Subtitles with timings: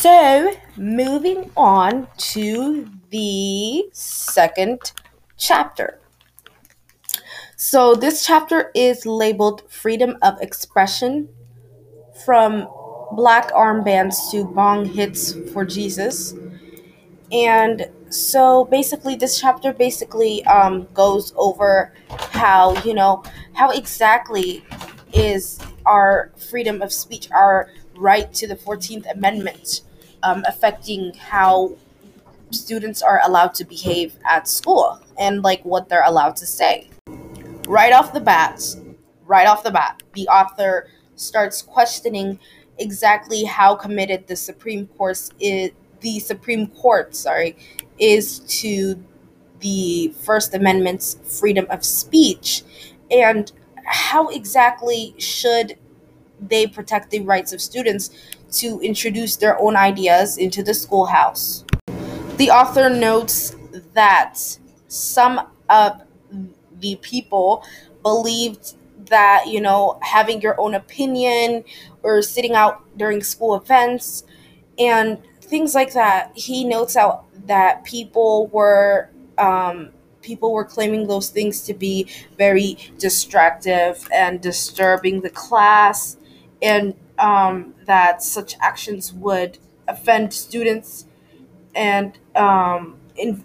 [0.00, 4.92] So, moving on to the second
[5.36, 5.98] chapter.
[7.56, 11.28] So, this chapter is labeled Freedom of Expression
[12.26, 12.68] from
[13.12, 16.34] Black Armbands to Bong Hits for Jesus.
[17.32, 23.22] And so basically this chapter basically um, goes over how you know
[23.54, 24.64] how exactly
[25.12, 29.82] is our freedom of speech our right to the 14th amendment
[30.22, 31.76] um, affecting how
[32.50, 36.88] students are allowed to behave at school and like what they're allowed to say.
[37.66, 38.62] Right off the bat
[39.28, 42.40] right off the bat the author starts questioning
[42.78, 47.56] exactly how committed the supreme court is the supreme court sorry
[47.98, 49.04] is to
[49.60, 52.62] the First Amendment's freedom of speech
[53.10, 53.50] and
[53.84, 55.76] how exactly should
[56.40, 58.10] they protect the rights of students
[58.52, 61.64] to introduce their own ideas into the schoolhouse.
[62.36, 63.56] The author notes
[63.94, 64.38] that
[64.88, 66.02] some of
[66.80, 67.64] the people
[68.02, 68.74] believed
[69.06, 71.64] that, you know, having your own opinion
[72.02, 74.24] or sitting out during school events
[74.78, 79.90] and things like that, he notes out that people were um,
[80.20, 86.16] people were claiming those things to be very distractive and disturbing the class,
[86.60, 91.06] and um, that such actions would offend students,
[91.74, 93.44] and um, in,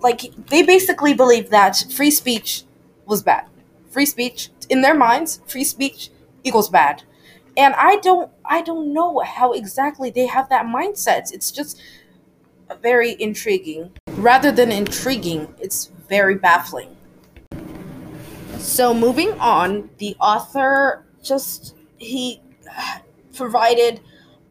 [0.00, 2.64] like they basically believe that free speech
[3.06, 3.46] was bad.
[3.90, 6.10] Free speech, in their minds, free speech
[6.44, 7.02] equals bad.
[7.56, 11.32] And i don't i don't know how exactly they have that mindset.
[11.32, 11.80] It's just
[12.82, 13.92] very intriguing.
[14.16, 16.96] Rather than intriguing it's very baffling.
[18.58, 22.40] So moving on the author just he
[23.34, 24.00] provided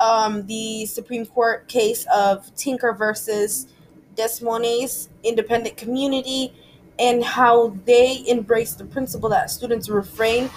[0.00, 3.66] um, the supreme court case of tinker versus
[4.14, 6.52] des moines independent community
[6.98, 10.48] and how they embrace the principle that students refrain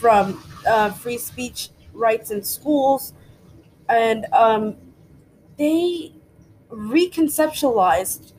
[0.00, 3.12] from uh, free speech rights in schools,
[3.88, 4.76] and um,
[5.56, 6.12] they
[6.70, 8.32] reconceptualized,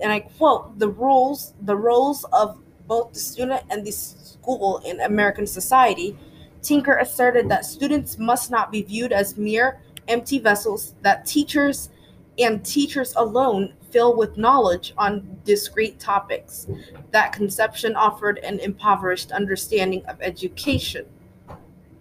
[0.00, 5.00] and I quote, the rules, the roles of both the student and the school in
[5.00, 6.16] American society.
[6.62, 11.90] Tinker asserted that students must not be viewed as mere empty vessels that teachers
[12.38, 16.66] and teachers alone fill with knowledge on discrete topics.
[17.10, 21.06] That conception offered an impoverished understanding of education.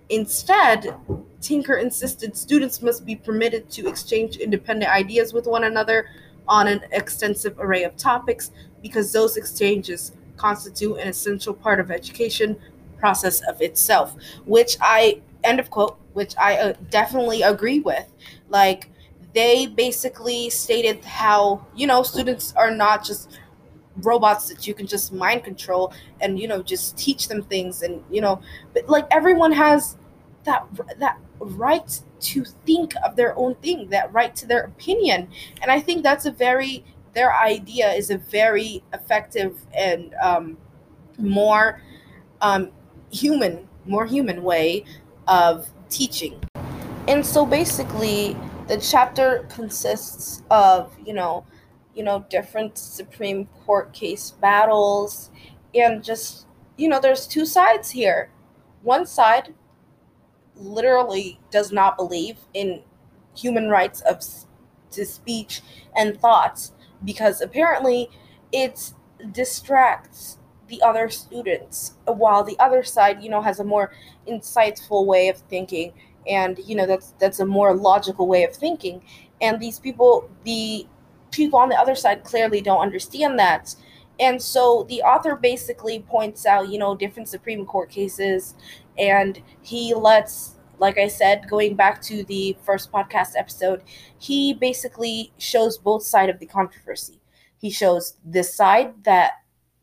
[0.10, 0.96] Instead,
[1.42, 6.08] Tinker insisted students must be permitted to exchange independent ideas with one another
[6.48, 12.58] on an extensive array of topics because those exchanges constitute an essential part of education
[13.00, 14.16] process of itself
[14.46, 18.06] which i end of quote which i uh, definitely agree with.
[18.50, 18.90] Like
[19.34, 23.40] they basically stated how you know students are not just
[23.98, 28.04] robots that you can just mind control and you know just teach them things and
[28.10, 28.42] you know
[28.74, 29.98] but like everyone has
[30.46, 30.66] that
[31.00, 35.28] that right to think of their own thing that right to their opinion.
[35.62, 36.84] And i think that's a very
[37.14, 40.58] their idea is a very effective and um,
[41.18, 41.82] more
[42.42, 42.72] um,
[43.12, 44.84] human more human way
[45.28, 46.42] of teaching.
[47.08, 48.38] And so basically
[48.68, 51.46] the chapter consists of you know
[51.96, 55.32] you know different supreme court case battles
[55.74, 56.46] and just
[56.78, 58.30] you know there's two sides here.
[58.84, 59.54] One side
[60.56, 62.84] literally does not believe in
[63.36, 64.22] human rights of
[64.92, 65.62] to speech
[65.96, 68.10] and thoughts because apparently
[68.52, 68.94] it
[69.32, 70.39] distracts
[70.70, 73.92] the other students while the other side you know has a more
[74.28, 75.94] insightful way of thinking
[76.28, 79.02] and you know that's that's a more logical way of thinking.
[79.42, 80.88] And these people the
[81.32, 83.76] people on the other side clearly don't understand that.
[84.20, 88.56] And so the author basically points out you know different supreme court cases
[88.98, 93.82] and he lets like i said going back to the first podcast episode
[94.18, 97.22] he basically shows both side of the controversy.
[97.58, 99.34] He shows this side that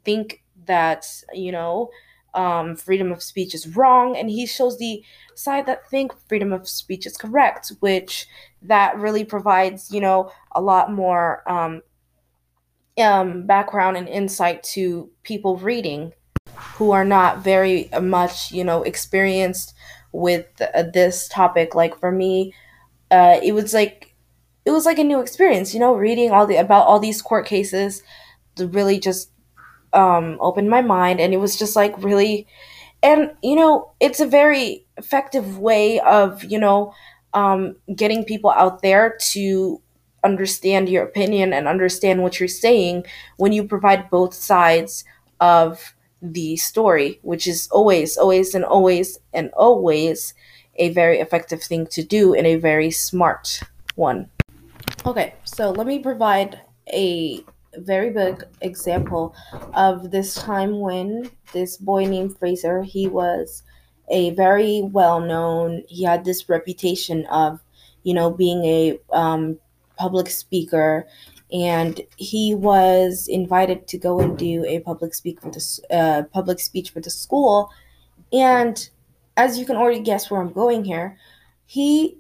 [0.05, 1.91] think that you know
[2.35, 5.03] um, freedom of speech is wrong and he shows the
[5.35, 8.27] side that think freedom of speech is correct which
[8.61, 11.83] that really provides you know a lot more um,
[12.99, 16.13] um, background and insight to people reading
[16.77, 19.75] who are not very much you know experienced
[20.13, 21.75] with uh, this topic.
[21.75, 22.55] Like for me
[23.11, 24.15] uh, it was like
[24.65, 27.47] it was like a new experience you know reading all the about all these court
[27.47, 28.03] cases
[28.59, 29.31] really just
[29.96, 32.46] um, opened my mind and it was just like really
[33.02, 36.93] and you know it's a very effective way of you know
[37.34, 39.81] um, getting people out there to
[40.25, 43.04] understand your opinion and understand what you're saying
[43.37, 45.04] when you provide both sides
[45.40, 50.34] of the story, which is always, always, and always, and always
[50.76, 53.60] a very effective thing to do and a very smart
[53.94, 54.28] one.
[55.04, 56.60] Okay, so let me provide
[56.93, 57.44] a
[57.81, 59.34] very big example
[59.75, 63.62] of this time when this boy named Fraser, he was
[64.08, 67.61] a very well known, he had this reputation of,
[68.02, 69.58] you know, being a um,
[69.96, 71.06] public speaker.
[71.52, 76.58] And he was invited to go and do a public speak for the uh, public
[76.61, 77.70] speech for the school.
[78.32, 78.88] And
[79.37, 81.17] as you can already guess where i'm going here
[81.67, 82.17] he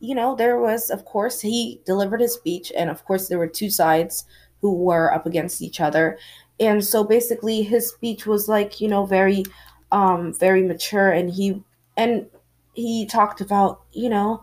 [0.00, 2.72] you know there was of course he delivered his speech.
[2.76, 4.24] And of course there were two sides
[4.60, 6.18] who were up against each other
[6.58, 9.44] and so basically his speech was like you know very
[9.92, 11.62] um very mature and he
[11.96, 12.26] and
[12.74, 14.42] he talked about you know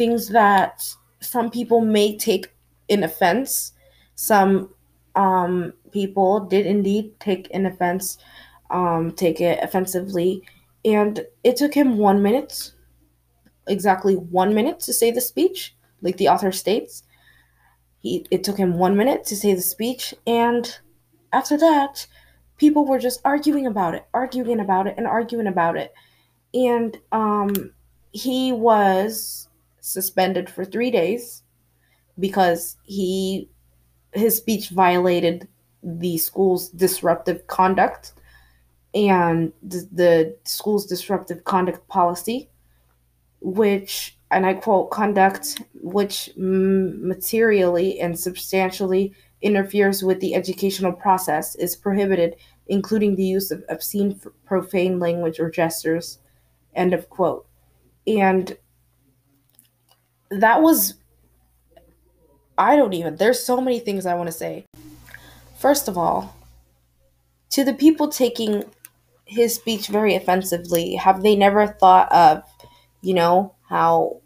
[0.00, 0.82] things that
[1.20, 2.50] some people may take
[2.88, 3.72] in offense.
[4.14, 4.70] Some
[5.14, 8.18] um, people did indeed take an offense,
[8.70, 10.42] um, take it offensively,
[10.84, 12.72] and it took him one minute,
[13.68, 17.02] exactly one minute to say the speech, like the author states.
[18.00, 20.78] He it took him one minute to say the speech, and
[21.32, 22.06] after that,
[22.56, 25.92] people were just arguing about it, arguing about it, and arguing about it,
[26.54, 27.72] and um,
[28.12, 29.48] he was
[29.80, 31.42] suspended for three days
[32.18, 33.48] because he
[34.12, 35.48] his speech violated
[35.82, 38.12] the school's disruptive conduct
[38.94, 42.48] and the, the school's disruptive conduct policy,
[43.40, 49.12] which, and I quote, conduct which mm, materially and substantially
[49.42, 52.36] interferes with the educational process is prohibited,
[52.68, 56.18] including the use of obscene, profane language or gestures.
[56.74, 57.46] End of quote.
[58.06, 58.56] And
[60.30, 60.94] that was
[62.56, 64.66] I don't even there's so many things I want to say.
[65.58, 66.36] First of all,
[67.50, 68.64] to the people taking
[69.24, 72.42] his speech very offensively, have they never thought of,
[73.02, 74.19] you know, how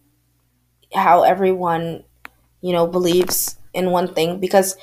[0.95, 2.05] how everyone,
[2.61, 4.77] you know, believes in one thing because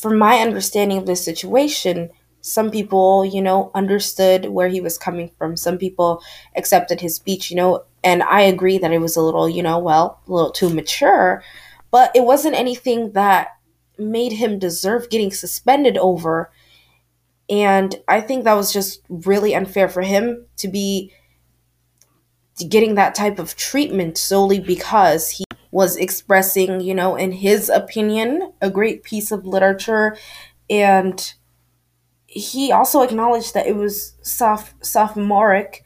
[0.00, 2.10] from my understanding of this situation,
[2.40, 5.56] some people, you know, understood where he was coming from.
[5.56, 6.20] Some people
[6.56, 9.78] accepted his speech, you know, and I agree that it was a little, you know,
[9.78, 11.44] well, a little too mature,
[11.92, 13.50] but it wasn't anything that
[13.96, 16.50] made him deserve getting suspended over.
[17.48, 21.12] And I think that was just really unfair for him to be
[22.68, 28.52] getting that type of treatment solely because he was expressing, you know, in his opinion,
[28.60, 30.16] a great piece of literature.
[30.68, 31.34] And
[32.26, 35.84] he also acknowledged that it was soph- sophomoric,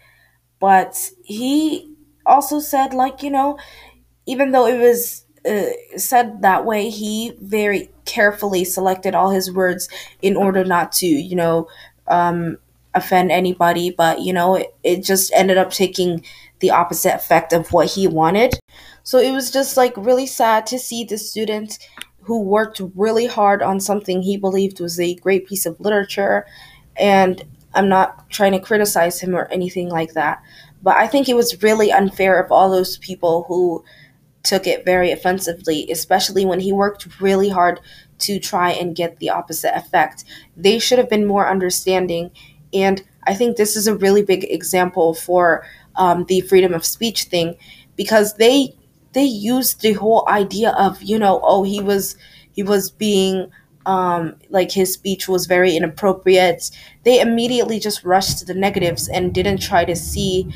[0.61, 3.59] but he also said, like, you know,
[4.27, 9.89] even though it was uh, said that way, he very carefully selected all his words
[10.23, 11.69] in order not to, you know,
[12.09, 12.59] um,
[12.97, 13.91] offend anybody.
[13.91, 16.25] But, you know, it, it just ended up taking
[16.61, 18.55] the opposite effect of what he wanted.
[19.03, 21.79] So it was just like really sad to see the student
[22.23, 26.47] who worked really hard on something he believed was a great piece of literature.
[26.97, 27.45] And
[27.75, 30.43] I'm not trying to criticize him or anything like that.
[30.83, 33.85] But I think it was really unfair of all those people who
[34.43, 37.81] took it very offensively, especially when he worked really hard
[38.19, 40.25] to try and get the opposite effect.
[40.57, 42.31] They should have been more understanding.
[42.83, 45.67] And I think this is a really big example for
[45.97, 47.57] um, the freedom of speech thing
[47.97, 48.75] because they
[49.13, 52.17] they used the whole idea of you know oh he was
[52.53, 53.51] he was being
[53.87, 56.71] um, like his speech was very inappropriate.
[57.05, 60.53] They immediately just rushed to the negatives and didn't try to see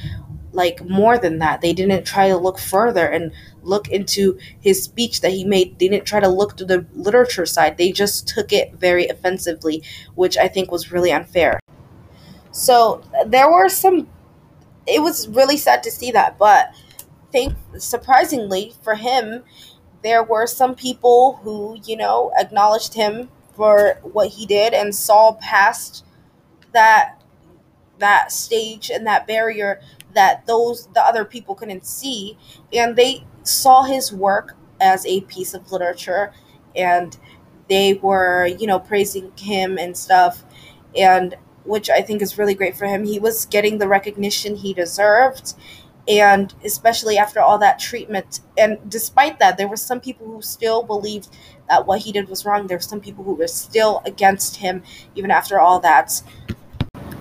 [0.53, 1.61] like more than that.
[1.61, 3.31] They didn't try to look further and
[3.63, 5.79] look into his speech that he made.
[5.79, 7.79] They didn't try to look to the literature side.
[7.79, 9.83] They just took it very offensively
[10.15, 11.61] which i think was really unfair
[12.53, 14.09] so there were some
[14.87, 16.75] it was really sad to see that but
[17.33, 19.45] think surprisingly for him,
[20.03, 25.33] there were some people who, you know, acknowledged him for what he did and saw
[25.41, 26.05] past
[26.73, 27.23] that
[27.99, 29.81] that stage and that barrier
[30.15, 32.37] that those the other people couldn't see.
[32.73, 36.33] And they saw his work as a piece of literature
[36.77, 37.17] and
[37.69, 40.45] they were you know praising him and stuff.
[40.97, 43.05] And which i think is really great for him.
[43.05, 45.55] He was getting the recognition he deserved
[46.09, 48.41] and especially after all that treatment.
[48.59, 51.29] And despite that there were some people who still believed
[51.69, 52.67] that what he did was wrong.
[52.67, 54.83] There were some people who were still against him
[55.15, 56.23] even after all that.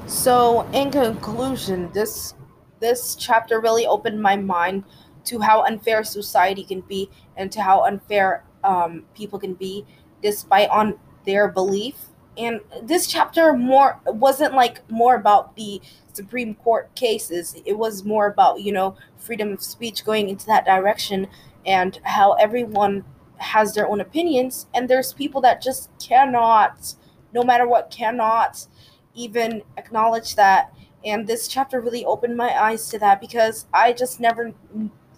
[0.07, 2.33] So in conclusion this
[2.79, 4.85] this chapter really opened my mind
[5.25, 9.85] to how unfair society can be and to how unfair um, people can be
[10.23, 11.95] despite on their belief
[12.39, 15.81] and this chapter more wasn't like more about the
[16.13, 17.55] supreme court cases.
[17.65, 21.27] It was more about you know freedom of speech going into that direction
[21.65, 23.03] and how everyone
[23.37, 24.67] has their own opinions.
[24.73, 26.95] And there's people that just cannot
[27.33, 28.65] no matter what cannot
[29.13, 30.73] even acknowledge that.
[31.05, 34.53] And this chapter really opened my eyes to that because i just never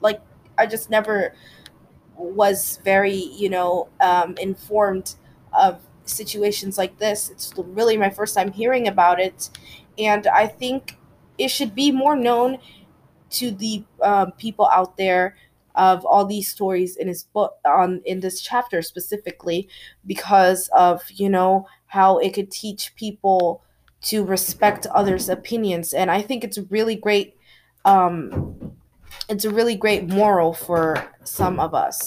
[0.01, 0.21] like
[0.57, 1.33] i just never
[2.15, 5.15] was very you know um, informed
[5.53, 7.29] of situations like this.
[7.29, 9.49] It's really my first time hearing about it.
[9.99, 10.97] And i think
[11.37, 12.57] it should be more known
[13.31, 15.35] to the um, people out there
[15.75, 19.69] of all these stories in his book on in this chapter specifically
[20.05, 23.63] because of you know how it could teach people
[24.01, 25.93] to respect others opinions.
[25.93, 27.35] And i think it's really great
[27.85, 28.73] um
[29.29, 31.99] it's a really great moral for some of us